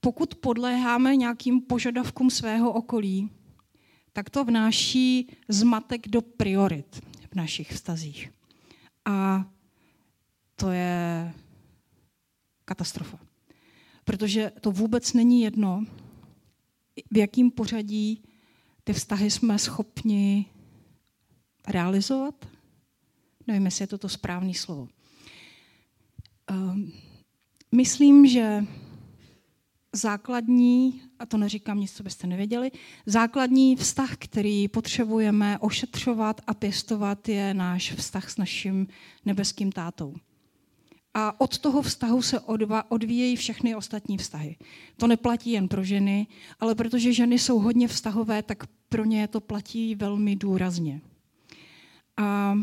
pokud 0.00 0.34
podléháme 0.34 1.16
nějakým 1.16 1.60
požadavkům 1.60 2.30
svého 2.30 2.72
okolí, 2.72 3.30
tak 4.12 4.30
to 4.30 4.44
vnáší 4.44 5.36
zmatek 5.48 6.08
do 6.08 6.22
priorit 6.22 7.00
v 7.30 7.34
našich 7.34 7.72
vztazích. 7.72 8.30
A 9.04 9.44
to 10.56 10.70
je 10.70 11.34
katastrofa. 12.64 13.31
Protože 14.04 14.52
to 14.60 14.72
vůbec 14.72 15.12
není 15.12 15.42
jedno, 15.42 15.84
v 17.10 17.16
jakém 17.16 17.50
pořadí 17.50 18.22
ty 18.84 18.92
vztahy 18.92 19.30
jsme 19.30 19.58
schopni 19.58 20.46
realizovat. 21.68 22.48
Nevím, 23.46 23.64
jestli 23.64 23.82
je 23.82 23.86
to 23.86 23.98
to 23.98 24.08
správné 24.08 24.54
slovo. 24.54 24.88
Ehm, 26.46 26.92
myslím, 27.72 28.26
že 28.26 28.64
základní, 29.92 31.02
a 31.18 31.26
to 31.26 31.36
neříkám 31.36 31.80
nic, 31.80 31.92
co 31.92 32.02
byste 32.02 32.26
nevěděli, 32.26 32.70
základní 33.06 33.76
vztah, 33.76 34.16
který 34.18 34.68
potřebujeme 34.68 35.58
ošetřovat 35.58 36.40
a 36.46 36.54
pěstovat, 36.54 37.28
je 37.28 37.54
náš 37.54 37.92
vztah 37.92 38.30
s 38.30 38.36
naším 38.36 38.88
nebeským 39.24 39.72
tátou. 39.72 40.14
A 41.14 41.40
od 41.40 41.58
toho 41.58 41.82
vztahu 41.82 42.22
se 42.22 42.40
odva, 42.40 42.90
odvíjejí 42.90 43.36
všechny 43.36 43.74
ostatní 43.74 44.18
vztahy. 44.18 44.56
To 44.96 45.06
neplatí 45.06 45.50
jen 45.50 45.68
pro 45.68 45.84
ženy, 45.84 46.26
ale 46.60 46.74
protože 46.74 47.12
ženy 47.12 47.38
jsou 47.38 47.58
hodně 47.58 47.88
vztahové, 47.88 48.42
tak 48.42 48.66
pro 48.88 49.04
ně 49.04 49.28
to 49.28 49.40
platí 49.40 49.94
velmi 49.94 50.36
důrazně. 50.36 51.00
A 52.16 52.58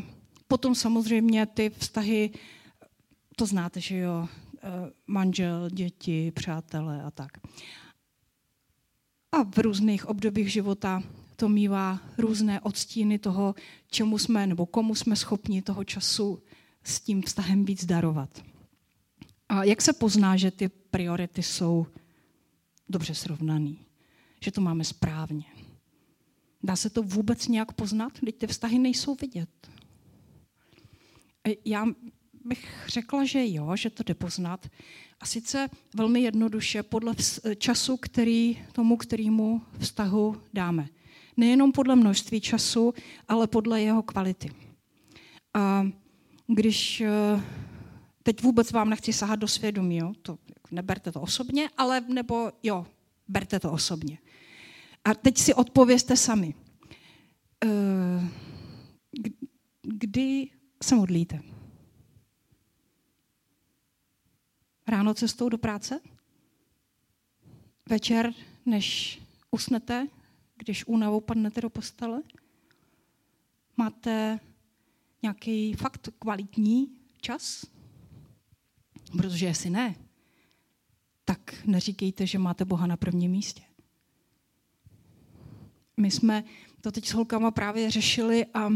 potom 0.47 0.75
samozřejmě 0.75 1.45
ty 1.45 1.69
vztahy, 1.69 2.31
to 3.35 3.45
znáte, 3.45 3.81
že 3.81 3.97
jo, 3.97 4.27
Eh, 4.63 4.91
manžel, 5.07 5.69
děti, 5.69 6.31
přátelé 6.31 7.03
a 7.03 7.11
tak. 7.11 7.31
A 9.31 9.43
v 9.43 9.57
různých 9.57 10.05
obdobích 10.05 10.51
života 10.51 11.03
to 11.35 11.49
mývá 11.49 11.99
různé 12.17 12.61
odstíny 12.61 13.19
toho, 13.19 13.55
čemu 13.91 14.17
jsme 14.17 14.47
nebo 14.47 14.65
komu 14.65 14.95
jsme 14.95 15.15
schopni 15.15 15.61
toho 15.61 15.83
času 15.83 16.43
s 16.83 16.99
tím 16.99 17.21
vztahem 17.21 17.65
víc 17.65 17.85
darovat. 17.85 18.43
A 19.49 19.63
jak 19.63 19.81
se 19.81 19.93
pozná, 19.93 20.37
že 20.37 20.51
ty 20.51 20.69
priority 20.69 21.43
jsou 21.43 21.87
dobře 22.89 23.15
srovnaný, 23.15 23.79
že 24.43 24.51
to 24.51 24.61
máme 24.61 24.83
správně? 24.83 25.45
Dá 26.63 26.75
se 26.75 26.89
to 26.89 27.03
vůbec 27.03 27.47
nějak 27.47 27.71
poznat, 27.71 28.13
když 28.19 28.35
ty 28.37 28.47
vztahy 28.47 28.79
nejsou 28.79 29.15
vidět? 29.15 29.49
Já 31.65 31.85
bych 32.45 32.85
řekla, 32.87 33.25
že 33.25 33.53
jo, 33.53 33.75
že 33.75 33.89
to 33.89 34.03
jde 34.03 34.13
poznat. 34.13 34.67
A 35.19 35.25
sice 35.25 35.69
velmi 35.95 36.21
jednoduše 36.21 36.83
podle 36.83 37.15
času, 37.57 37.97
který 37.97 38.65
tomu, 38.71 38.97
kterýmu 38.97 39.61
vztahu 39.79 40.41
dáme. 40.53 40.87
Nejenom 41.37 41.71
podle 41.71 41.95
množství 41.95 42.41
času, 42.41 42.93
ale 43.27 43.47
podle 43.47 43.81
jeho 43.81 44.03
kvality. 44.03 44.51
A 45.53 45.87
když 46.53 47.01
eh, 47.01 47.43
teď 48.23 48.43
vůbec 48.43 48.71
vám 48.71 48.89
nechci 48.89 49.13
sahat 49.13 49.39
do 49.39 49.47
svědomí, 49.47 49.97
jo, 49.97 50.13
to 50.21 50.37
neberte 50.71 51.11
to 51.11 51.21
osobně, 51.21 51.69
ale 51.77 52.01
nebo 52.01 52.51
jo, 52.63 52.87
berte 53.27 53.59
to 53.59 53.71
osobně. 53.71 54.17
A 55.05 55.13
teď 55.13 55.37
si 55.37 55.53
odpověste 55.53 56.17
sami. 56.17 56.53
Eh, 57.63 58.29
kdy 59.81 60.49
se 60.83 60.95
modlíte? 60.95 61.41
Ráno 64.87 65.13
cestou 65.13 65.49
do 65.49 65.57
práce? 65.57 65.99
Večer, 67.89 68.33
než 68.65 69.19
usnete, 69.51 70.07
když 70.55 70.87
únavou 70.87 71.21
padnete 71.21 71.61
do 71.61 71.69
postele? 71.69 72.21
Máte 73.77 74.39
nějaký 75.21 75.73
fakt 75.73 76.09
kvalitní 76.19 76.87
čas? 77.21 77.65
Protože 79.17 79.45
jestli 79.45 79.69
ne, 79.69 79.95
tak 81.25 81.65
neříkejte, 81.65 82.27
že 82.27 82.39
máte 82.39 82.65
Boha 82.65 82.87
na 82.87 82.97
prvním 82.97 83.31
místě. 83.31 83.61
My 85.97 86.11
jsme 86.11 86.43
to 86.81 86.91
teď 86.91 87.07
s 87.07 87.13
holkama 87.13 87.51
právě 87.51 87.91
řešili 87.91 88.45
a 88.53 88.69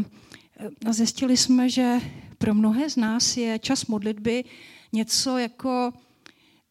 zjistili 0.90 1.36
jsme, 1.36 1.70
že 1.70 2.00
pro 2.38 2.54
mnohé 2.54 2.90
z 2.90 2.96
nás 2.96 3.36
je 3.36 3.58
čas 3.58 3.86
modlitby 3.86 4.44
něco 4.92 5.38
jako 5.38 5.92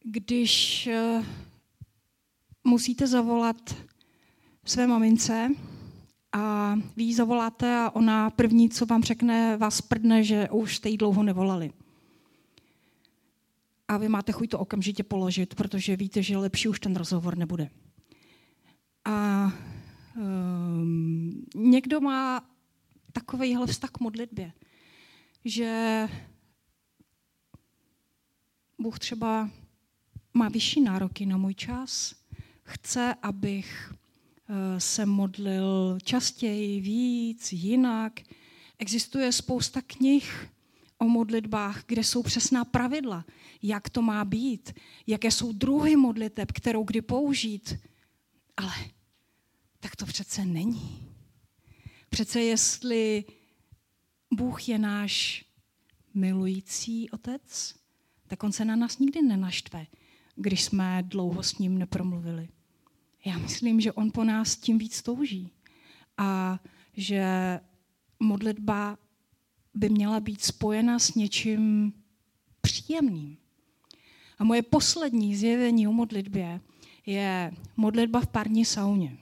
když 0.04 0.86
eh, 0.86 1.24
musíte 2.64 3.06
zavolat 3.06 3.76
své 4.64 4.86
mamince 4.86 5.50
a 6.34 6.74
vy 6.96 7.02
ji 7.02 7.14
zavoláte 7.14 7.78
a 7.78 7.90
ona 7.90 8.30
první, 8.30 8.70
co 8.70 8.86
vám 8.86 9.02
řekne, 9.02 9.56
vás 9.56 9.80
prdne, 9.80 10.24
že 10.24 10.48
už 10.50 10.76
jste 10.76 10.88
jí 10.88 10.96
dlouho 10.96 11.22
nevolali. 11.22 11.72
A 13.88 13.96
vy 13.96 14.08
máte 14.08 14.32
chuť 14.32 14.50
to 14.50 14.58
okamžitě 14.58 15.02
položit, 15.02 15.54
protože 15.54 15.96
víte, 15.96 16.22
že 16.22 16.36
lepší 16.36 16.68
už 16.68 16.80
ten 16.80 16.96
rozhovor 16.96 17.38
nebude. 17.38 17.70
A 19.04 19.52
um, 20.16 21.46
někdo 21.54 22.00
má 22.00 22.44
takovýhle 23.12 23.66
vztah 23.66 23.90
k 23.90 24.00
modlitbě, 24.00 24.52
že 25.44 26.08
Bůh 28.78 28.98
třeba 28.98 29.50
má 30.34 30.48
vyšší 30.48 30.80
nároky 30.80 31.26
na 31.26 31.36
můj 31.36 31.54
čas, 31.54 32.14
chce, 32.62 33.14
abych 33.22 33.94
se 34.78 35.06
modlil 35.06 35.98
častěji, 36.02 36.80
víc, 36.80 37.52
jinak. 37.52 38.20
Existuje 38.78 39.32
spousta 39.32 39.82
knih 39.86 40.50
o 40.98 41.04
modlitbách, 41.04 41.84
kde 41.86 42.04
jsou 42.04 42.22
přesná 42.22 42.64
pravidla, 42.64 43.24
jak 43.62 43.88
to 43.88 44.02
má 44.02 44.24
být, 44.24 44.72
jaké 45.06 45.30
jsou 45.30 45.52
druhy 45.52 45.96
modliteb, 45.96 46.52
kterou 46.52 46.84
kdy 46.84 47.02
použít. 47.02 47.78
Ale 48.56 48.74
tak 49.80 49.96
to 49.96 50.06
přece 50.06 50.44
není. 50.44 51.08
Přece 52.08 52.40
jestli 52.40 53.24
Bůh 54.34 54.68
je 54.68 54.78
náš 54.78 55.44
milující 56.14 57.10
otec, 57.10 57.74
tak 58.26 58.42
on 58.42 58.52
se 58.52 58.64
na 58.64 58.76
nás 58.76 58.98
nikdy 58.98 59.22
nenaštve 59.22 59.86
když 60.36 60.64
jsme 60.64 61.02
dlouho 61.06 61.42
s 61.42 61.58
ním 61.58 61.78
nepromluvili. 61.78 62.48
Já 63.24 63.38
myslím, 63.38 63.80
že 63.80 63.92
on 63.92 64.10
po 64.10 64.24
nás 64.24 64.56
tím 64.56 64.78
víc 64.78 65.02
touží. 65.02 65.50
A 66.18 66.60
že 66.96 67.60
modlitba 68.20 68.98
by 69.74 69.88
měla 69.88 70.20
být 70.20 70.44
spojena 70.44 70.98
s 70.98 71.14
něčím 71.14 71.92
příjemným. 72.60 73.36
A 74.38 74.44
moje 74.44 74.62
poslední 74.62 75.36
zjevení 75.36 75.88
o 75.88 75.92
modlitbě 75.92 76.60
je 77.06 77.52
modlitba 77.76 78.20
v 78.20 78.26
pární 78.26 78.64
sauně. 78.64 79.18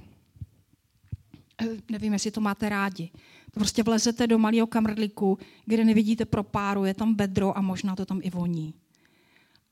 Nevím, 1.91 2.13
jestli 2.13 2.31
to 2.31 2.41
máte 2.41 2.69
rádi. 2.69 3.11
To 3.51 3.61
prostě 3.61 3.83
vlezete 3.83 4.27
do 4.27 4.39
malého 4.39 4.67
kamrlíku, 4.67 5.39
kde 5.65 5.85
nevidíte 5.85 6.25
pro 6.25 6.43
páru, 6.43 6.85
je 6.85 6.95
tam 6.95 7.15
bedro 7.15 7.59
a 7.59 7.61
možná 7.61 7.97
to 7.97 8.07
tam 8.07 8.21
i 8.23 8.31
voní. 8.31 8.75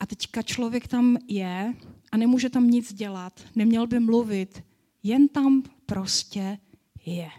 A 0.01 0.05
teďka 0.05 0.41
člověk 0.41 0.87
tam 0.87 1.17
je 1.27 1.73
a 2.11 2.17
nemůže 2.17 2.49
tam 2.49 2.67
nic 2.67 2.93
dělat, 2.93 3.41
neměl 3.55 3.87
by 3.87 3.99
mluvit, 3.99 4.63
Jen 5.03 5.27
tam 5.27 5.63
prostě 5.85 6.57
je. 7.05 7.29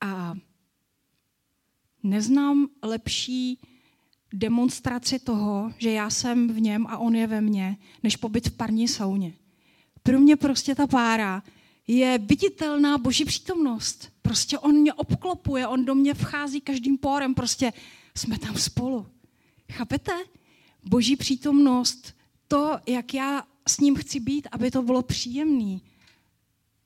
A 0.00 0.34
neznám 2.02 2.68
lepší 2.82 3.58
demonstraci 4.34 5.18
toho, 5.18 5.72
že 5.78 5.90
já 5.90 6.10
jsem 6.10 6.48
v 6.48 6.60
něm 6.60 6.86
a 6.86 6.98
on 6.98 7.14
je 7.14 7.26
ve 7.26 7.40
mně, 7.40 7.76
než 8.02 8.16
pobyt 8.16 8.48
v 8.48 8.56
parní 8.56 8.88
sauně. 8.88 9.34
Pro 10.02 10.20
mě 10.20 10.36
prostě 10.36 10.74
ta 10.74 10.86
pára 10.86 11.42
je 11.86 12.18
viditelná 12.18 12.98
boží 12.98 13.24
přítomnost. 13.24 14.12
Prostě 14.22 14.58
on 14.58 14.74
mě 14.74 14.92
obklopuje, 14.92 15.66
on 15.66 15.84
do 15.84 15.94
mě 15.94 16.14
vchází 16.14 16.60
každým 16.60 16.98
pórem, 16.98 17.34
prostě 17.34 17.72
jsme 18.16 18.38
tam 18.38 18.56
spolu. 18.56 19.06
Chápete? 19.72 20.12
Boží 20.84 21.16
přítomnost, 21.16 22.14
to, 22.48 22.78
jak 22.86 23.14
já 23.14 23.42
s 23.68 23.80
ním 23.80 23.94
chci 23.94 24.20
být, 24.20 24.48
aby 24.52 24.70
to 24.70 24.82
bylo 24.82 25.02
příjemný, 25.02 25.82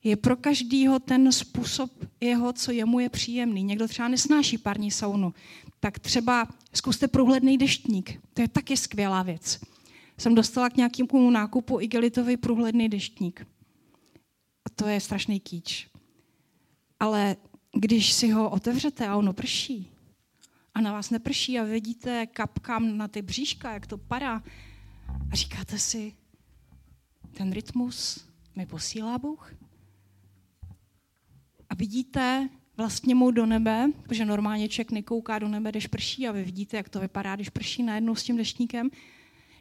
je 0.03 0.15
pro 0.15 0.35
každýho 0.35 0.99
ten 0.99 1.31
způsob 1.31 1.91
jeho, 2.19 2.53
co 2.53 2.71
jemu 2.71 2.99
je 2.99 3.09
příjemný. 3.09 3.63
Někdo 3.63 3.87
třeba 3.87 4.07
nesnáší 4.07 4.57
parní 4.57 4.91
saunu, 4.91 5.33
tak 5.79 5.99
třeba 5.99 6.47
zkuste 6.73 7.07
průhledný 7.07 7.57
deštník. 7.57 8.19
To 8.33 8.41
je 8.41 8.47
taky 8.47 8.77
skvělá 8.77 9.23
věc. 9.23 9.59
Jsem 10.17 10.35
dostala 10.35 10.69
k 10.69 10.77
nějakému 10.77 11.29
nákupu 11.29 11.81
igelitový 11.81 12.37
průhledný 12.37 12.89
deštník. 12.89 13.47
A 14.65 14.69
to 14.75 14.87
je 14.87 15.01
strašný 15.01 15.39
kýč. 15.39 15.87
Ale 16.99 17.35
když 17.79 18.13
si 18.13 18.29
ho 18.29 18.49
otevřete 18.49 19.07
a 19.07 19.15
ono 19.15 19.33
prší, 19.33 19.91
a 20.77 20.81
na 20.81 20.91
vás 20.91 21.09
neprší 21.09 21.59
a 21.59 21.63
vidíte 21.63 22.25
kapkám 22.25 22.97
na 22.97 23.07
ty 23.07 23.21
bříška, 23.21 23.73
jak 23.73 23.87
to 23.87 23.97
padá, 23.97 24.43
a 25.31 25.35
říkáte 25.35 25.79
si, 25.79 26.13
ten 27.33 27.51
rytmus 27.51 28.27
mi 28.55 28.65
posílá 28.65 29.17
Bůh. 29.17 29.53
A 31.69 31.75
vidíte 31.75 32.49
vlastně 32.77 33.15
mu 33.15 33.31
do 33.31 33.45
nebe, 33.45 33.91
protože 34.03 34.25
normálně 34.25 34.69
člověk 34.69 34.91
nekouká 34.91 35.39
do 35.39 35.47
nebe, 35.47 35.69
když 35.69 35.87
prší 35.87 36.27
a 36.27 36.31
vy 36.31 36.43
vidíte, 36.43 36.77
jak 36.77 36.89
to 36.89 36.99
vypadá, 36.99 37.35
když 37.35 37.49
prší 37.49 37.83
najednou 37.83 38.15
s 38.15 38.23
tím 38.23 38.37
deštníkem. 38.37 38.89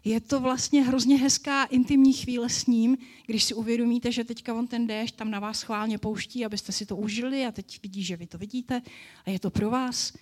Je 0.04 0.20
to 0.20 0.40
vlastně 0.40 0.82
hrozně 0.82 1.16
hezká 1.16 1.64
intimní 1.64 2.12
chvíle 2.12 2.48
s 2.48 2.66
ním, 2.66 2.96
když 3.26 3.44
si 3.44 3.54
uvědomíte, 3.54 4.12
že 4.12 4.24
teďka 4.24 4.54
on 4.54 4.66
ten 4.66 4.86
déšť 4.86 5.16
tam 5.16 5.30
na 5.30 5.40
vás 5.40 5.58
schválně 5.58 5.98
pouští, 5.98 6.44
abyste 6.44 6.72
si 6.72 6.86
to 6.86 6.96
užili 6.96 7.46
a 7.46 7.52
teď 7.52 7.82
vidí, 7.82 8.02
že 8.02 8.16
vy 8.16 8.26
to 8.26 8.38
vidíte 8.38 8.82
a 9.26 9.30
je 9.30 9.38
to 9.38 9.50
pro 9.50 9.70
vás. 9.70 10.12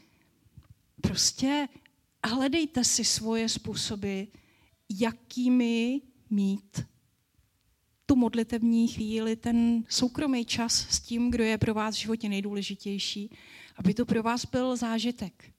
Prostě 1.09 1.69
hledejte 2.27 2.85
si 2.85 3.05
svoje 3.05 3.49
způsoby, 3.49 4.23
jakými 5.01 6.01
mít 6.31 6.87
tu 8.07 8.17
modlitevní 8.17 8.88
chvíli, 8.88 9.37
ten 9.37 9.85
soukromý 9.88 10.45
čas 10.45 10.75
s 10.75 11.01
tím, 11.01 11.31
kdo 11.31 11.45
je 11.45 11.59
pro 11.59 11.75
vás 11.75 11.95
v 11.95 11.99
životě 11.99 12.29
nejdůležitější, 12.29 13.31
aby 13.77 13.95
to 13.95 14.07
pro 14.07 14.23
vás 14.23 14.45
byl 14.47 14.77
zážitek. 14.77 15.53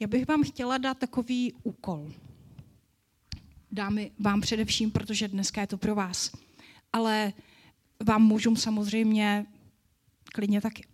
Já 0.00 0.06
bych 0.06 0.28
vám 0.28 0.42
chtěla 0.42 0.78
dát 0.78 0.98
takový 0.98 1.52
úkol. 1.62 2.12
Dáme 3.72 4.06
vám 4.18 4.40
především, 4.40 4.90
protože 4.90 5.28
dneska 5.28 5.60
je 5.60 5.66
to 5.66 5.78
pro 5.78 5.94
vás. 5.94 6.32
Ale 6.92 7.32
vám 8.06 8.22
můžu 8.22 8.56
samozřejmě 8.56 9.46
klidně 10.32 10.60
taky. 10.60 10.84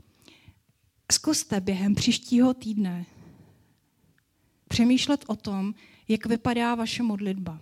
Zkuste 1.13 1.61
během 1.61 1.95
příštího 1.95 2.55
týdne 2.55 3.07
přemýšlet 4.69 5.25
o 5.27 5.37
tom, 5.37 5.75
jak 6.09 6.27
vypadá 6.27 6.75
vaše 6.75 7.03
modlitba. 7.03 7.61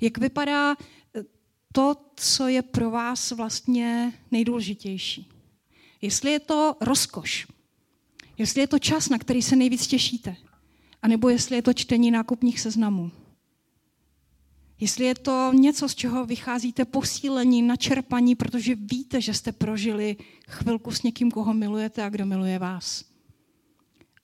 Jak 0.00 0.18
vypadá 0.18 0.72
eh, 0.72 1.22
to, 1.72 1.96
co 2.16 2.48
je 2.48 2.62
pro 2.62 2.90
vás 2.90 3.30
vlastně 3.30 4.12
nejdůležitější. 4.30 5.28
Jestli 6.00 6.30
je 6.30 6.40
to 6.40 6.76
rozkoš, 6.80 7.46
jestli 8.38 8.60
je 8.60 8.66
to 8.66 8.78
čas, 8.78 9.08
na 9.08 9.18
který 9.18 9.42
se 9.42 9.56
nejvíc 9.56 9.86
těšíte, 9.86 10.36
anebo 11.02 11.28
jestli 11.28 11.56
je 11.56 11.62
to 11.62 11.72
čtení 11.72 12.10
nákupních 12.10 12.60
seznamů. 12.60 13.10
Jestli 14.80 15.04
je 15.04 15.14
to 15.14 15.52
něco, 15.52 15.88
z 15.88 15.94
čeho 15.94 16.26
vycházíte 16.26 16.84
posílení, 16.84 17.62
načerpaní, 17.62 18.34
protože 18.34 18.74
víte, 18.74 19.20
že 19.20 19.34
jste 19.34 19.52
prožili 19.52 20.16
chvilku 20.48 20.90
s 20.90 21.02
někým, 21.02 21.30
koho 21.30 21.54
milujete 21.54 22.02
a 22.02 22.08
kdo 22.08 22.26
miluje 22.26 22.58
vás. 22.58 23.04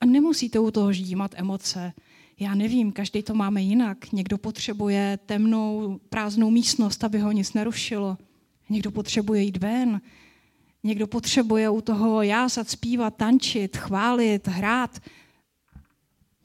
A 0.00 0.06
nemusíte 0.06 0.58
u 0.58 0.70
toho 0.70 0.92
ždímat 0.92 1.34
emoce. 1.34 1.92
Já 2.40 2.54
nevím, 2.54 2.92
každý 2.92 3.22
to 3.22 3.34
máme 3.34 3.62
jinak. 3.62 4.12
Někdo 4.12 4.38
potřebuje 4.38 5.18
temnou, 5.26 5.98
prázdnou 6.08 6.50
místnost, 6.50 7.04
aby 7.04 7.18
ho 7.18 7.32
nic 7.32 7.52
nerušilo. 7.52 8.18
Někdo 8.70 8.90
potřebuje 8.90 9.42
jít 9.42 9.56
ven. 9.56 10.00
Někdo 10.82 11.06
potřebuje 11.06 11.70
u 11.70 11.80
toho 11.80 12.22
jásat, 12.22 12.68
zpívat, 12.68 13.16
tančit, 13.16 13.76
chválit, 13.76 14.48
hrát. 14.48 15.00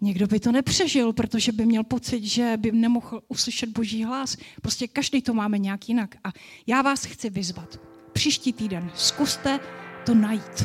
Někdo 0.05 0.27
by 0.27 0.39
to 0.39 0.51
nepřežil, 0.51 1.13
protože 1.13 1.51
by 1.51 1.65
měl 1.65 1.83
pocit, 1.83 2.23
že 2.23 2.53
by 2.57 2.71
nemohl 2.71 3.21
uslyšet 3.27 3.69
boží 3.69 4.03
hlas. 4.03 4.37
Prostě 4.61 4.87
každý 4.87 5.21
to 5.21 5.33
máme 5.33 5.57
nějak 5.57 5.89
jinak. 5.89 6.15
A 6.23 6.29
já 6.67 6.81
vás 6.81 7.05
chci 7.05 7.29
vyzvat. 7.29 7.79
Příští 8.13 8.53
týden 8.53 8.91
zkuste 8.95 9.59
to 10.05 10.13
najít. 10.13 10.63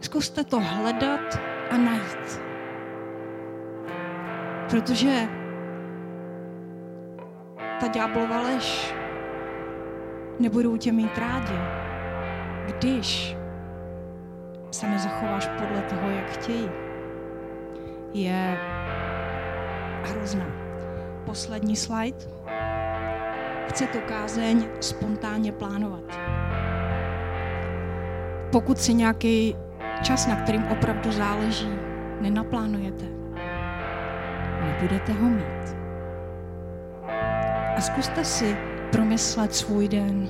Zkuste 0.00 0.44
to 0.44 0.60
hledat 0.60 1.40
a 1.70 1.76
najít. 1.76 2.40
Protože 4.70 5.28
ta 7.80 7.86
ďáblova 7.86 8.40
lež 8.40 8.94
nebudou 10.40 10.76
tě 10.76 10.92
mít 10.92 11.18
rádi, 11.18 11.58
když 12.66 13.36
se 14.70 14.88
nezachováš 14.88 15.48
podle 15.58 15.82
toho, 15.82 16.10
jak 16.10 16.30
chtějí. 16.30 16.83
Je 18.14 18.58
hrozná. 20.04 20.46
Poslední 21.26 21.76
slide. 21.76 22.18
Chci 23.68 23.86
tu 23.86 23.98
kázeň 24.00 24.64
spontánně 24.80 25.52
plánovat. 25.52 26.04
Pokud 28.52 28.78
si 28.78 28.94
nějaký 28.94 29.56
čas, 30.02 30.26
na 30.26 30.36
kterým 30.36 30.64
opravdu 30.64 31.12
záleží, 31.12 31.70
nenaplánujete, 32.20 33.04
nebudete 34.60 35.12
ho 35.12 35.28
mít. 35.28 35.76
A 37.76 37.80
zkuste 37.80 38.24
si 38.24 38.56
promyslet 38.92 39.54
svůj 39.54 39.88
den 39.88 40.28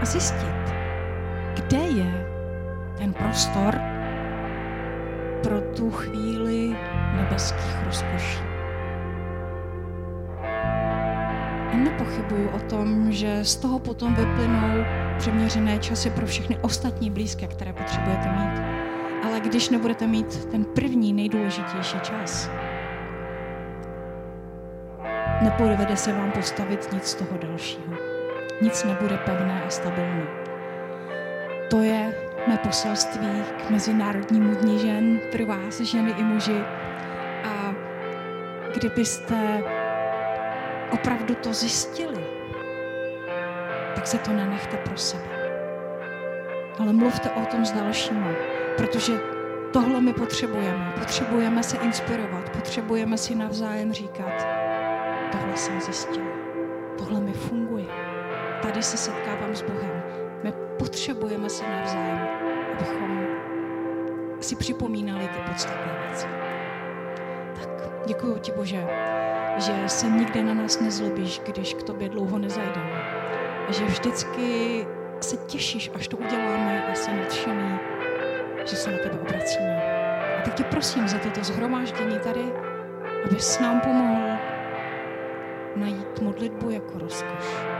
a 0.00 0.04
zjistit, 0.04 0.74
kde 1.54 1.78
je 1.78 2.26
ten 2.98 3.12
prostor 3.12 3.97
pro 5.42 5.60
tu 5.60 5.90
chvíli 5.90 6.76
nebeských 7.16 7.84
rozkoší. 7.86 8.38
Nepochybuju 11.74 12.48
o 12.48 12.58
tom, 12.58 13.12
že 13.12 13.44
z 13.44 13.56
toho 13.56 13.78
potom 13.78 14.14
vyplynou 14.14 14.84
přeměřené 15.18 15.78
časy 15.78 16.10
pro 16.10 16.26
všechny 16.26 16.58
ostatní 16.62 17.10
blízké, 17.10 17.46
které 17.46 17.72
potřebujete 17.72 18.28
mít. 18.28 18.62
Ale 19.24 19.40
když 19.40 19.70
nebudete 19.70 20.06
mít 20.06 20.44
ten 20.44 20.64
první 20.64 21.12
nejdůležitější 21.12 22.00
čas, 22.00 22.50
nepodvede 25.42 25.96
se 25.96 26.12
vám 26.12 26.32
postavit 26.32 26.92
nic 26.92 27.04
z 27.04 27.14
toho 27.14 27.38
dalšího. 27.38 27.94
Nic 28.62 28.84
nebude 28.84 29.18
pevné 29.18 29.62
a 29.66 29.70
stabilní. 29.70 30.26
To 31.70 31.82
je 31.82 32.27
mé 32.46 32.58
poselství 32.58 33.42
k 33.66 33.70
Mezinárodnímu 33.70 34.54
dní 34.54 34.78
žen 34.78 35.20
pro 35.32 35.46
vás, 35.46 35.80
ženy 35.80 36.10
i 36.10 36.22
muži. 36.22 36.64
A 37.44 37.74
kdybyste 38.74 39.62
opravdu 40.90 41.34
to 41.34 41.52
zjistili, 41.52 42.26
tak 43.94 44.06
se 44.06 44.18
to 44.18 44.32
nenechte 44.32 44.76
pro 44.76 44.96
sebe. 44.96 45.38
Ale 46.78 46.92
mluvte 46.92 47.30
o 47.30 47.46
tom 47.46 47.64
s 47.64 47.72
dalšími, 47.72 48.36
protože 48.76 49.12
tohle 49.72 50.00
my 50.00 50.12
potřebujeme. 50.12 50.92
Potřebujeme 50.98 51.62
se 51.62 51.76
inspirovat, 51.76 52.50
potřebujeme 52.50 53.18
si 53.18 53.34
navzájem 53.34 53.92
říkat, 53.92 54.46
tohle 55.32 55.56
jsem 55.56 55.80
zjistil, 55.80 56.24
tohle 56.98 57.20
mi 57.20 57.32
funguje. 57.32 57.86
Tady 58.62 58.82
se 58.82 58.96
setkávám 58.96 59.56
s 59.56 59.62
Bohem. 59.62 60.27
My 60.42 60.52
potřebujeme 60.78 61.50
se 61.50 61.64
navzájem, 61.68 62.28
abychom 62.72 63.26
si 64.40 64.56
připomínali 64.56 65.28
ty 65.28 65.38
podstatné 65.48 66.06
věci. 66.06 66.26
Tak, 67.54 67.92
děkuji 68.06 68.38
ti, 68.38 68.52
Bože, 68.52 68.86
že 69.56 69.88
se 69.88 70.06
nikdy 70.10 70.42
na 70.42 70.54
nás 70.54 70.80
nezlobíš, 70.80 71.40
když 71.44 71.74
k 71.74 71.82
tobě 71.82 72.08
dlouho 72.08 72.38
nezajdeme. 72.38 73.02
A 73.68 73.72
že 73.72 73.84
vždycky 73.84 74.86
se 75.20 75.36
těšíš, 75.36 75.90
až 75.94 76.08
to 76.08 76.16
uděláme 76.16 76.86
a 76.92 76.94
jsem 76.94 77.18
nadšený, 77.18 77.78
že 78.64 78.76
se 78.76 78.90
na 78.90 78.98
tebe 78.98 79.18
obracíme. 79.20 79.82
A 80.38 80.42
tak 80.42 80.54
tě 80.54 80.64
prosím 80.64 81.08
za 81.08 81.18
toto 81.18 81.44
zhromáždění 81.44 82.18
tady, 82.18 82.52
abys 83.24 83.60
nám 83.60 83.80
pomohl 83.80 84.28
najít 85.76 86.20
modlitbu 86.20 86.70
jako 86.70 86.98
rozkoš. 86.98 87.77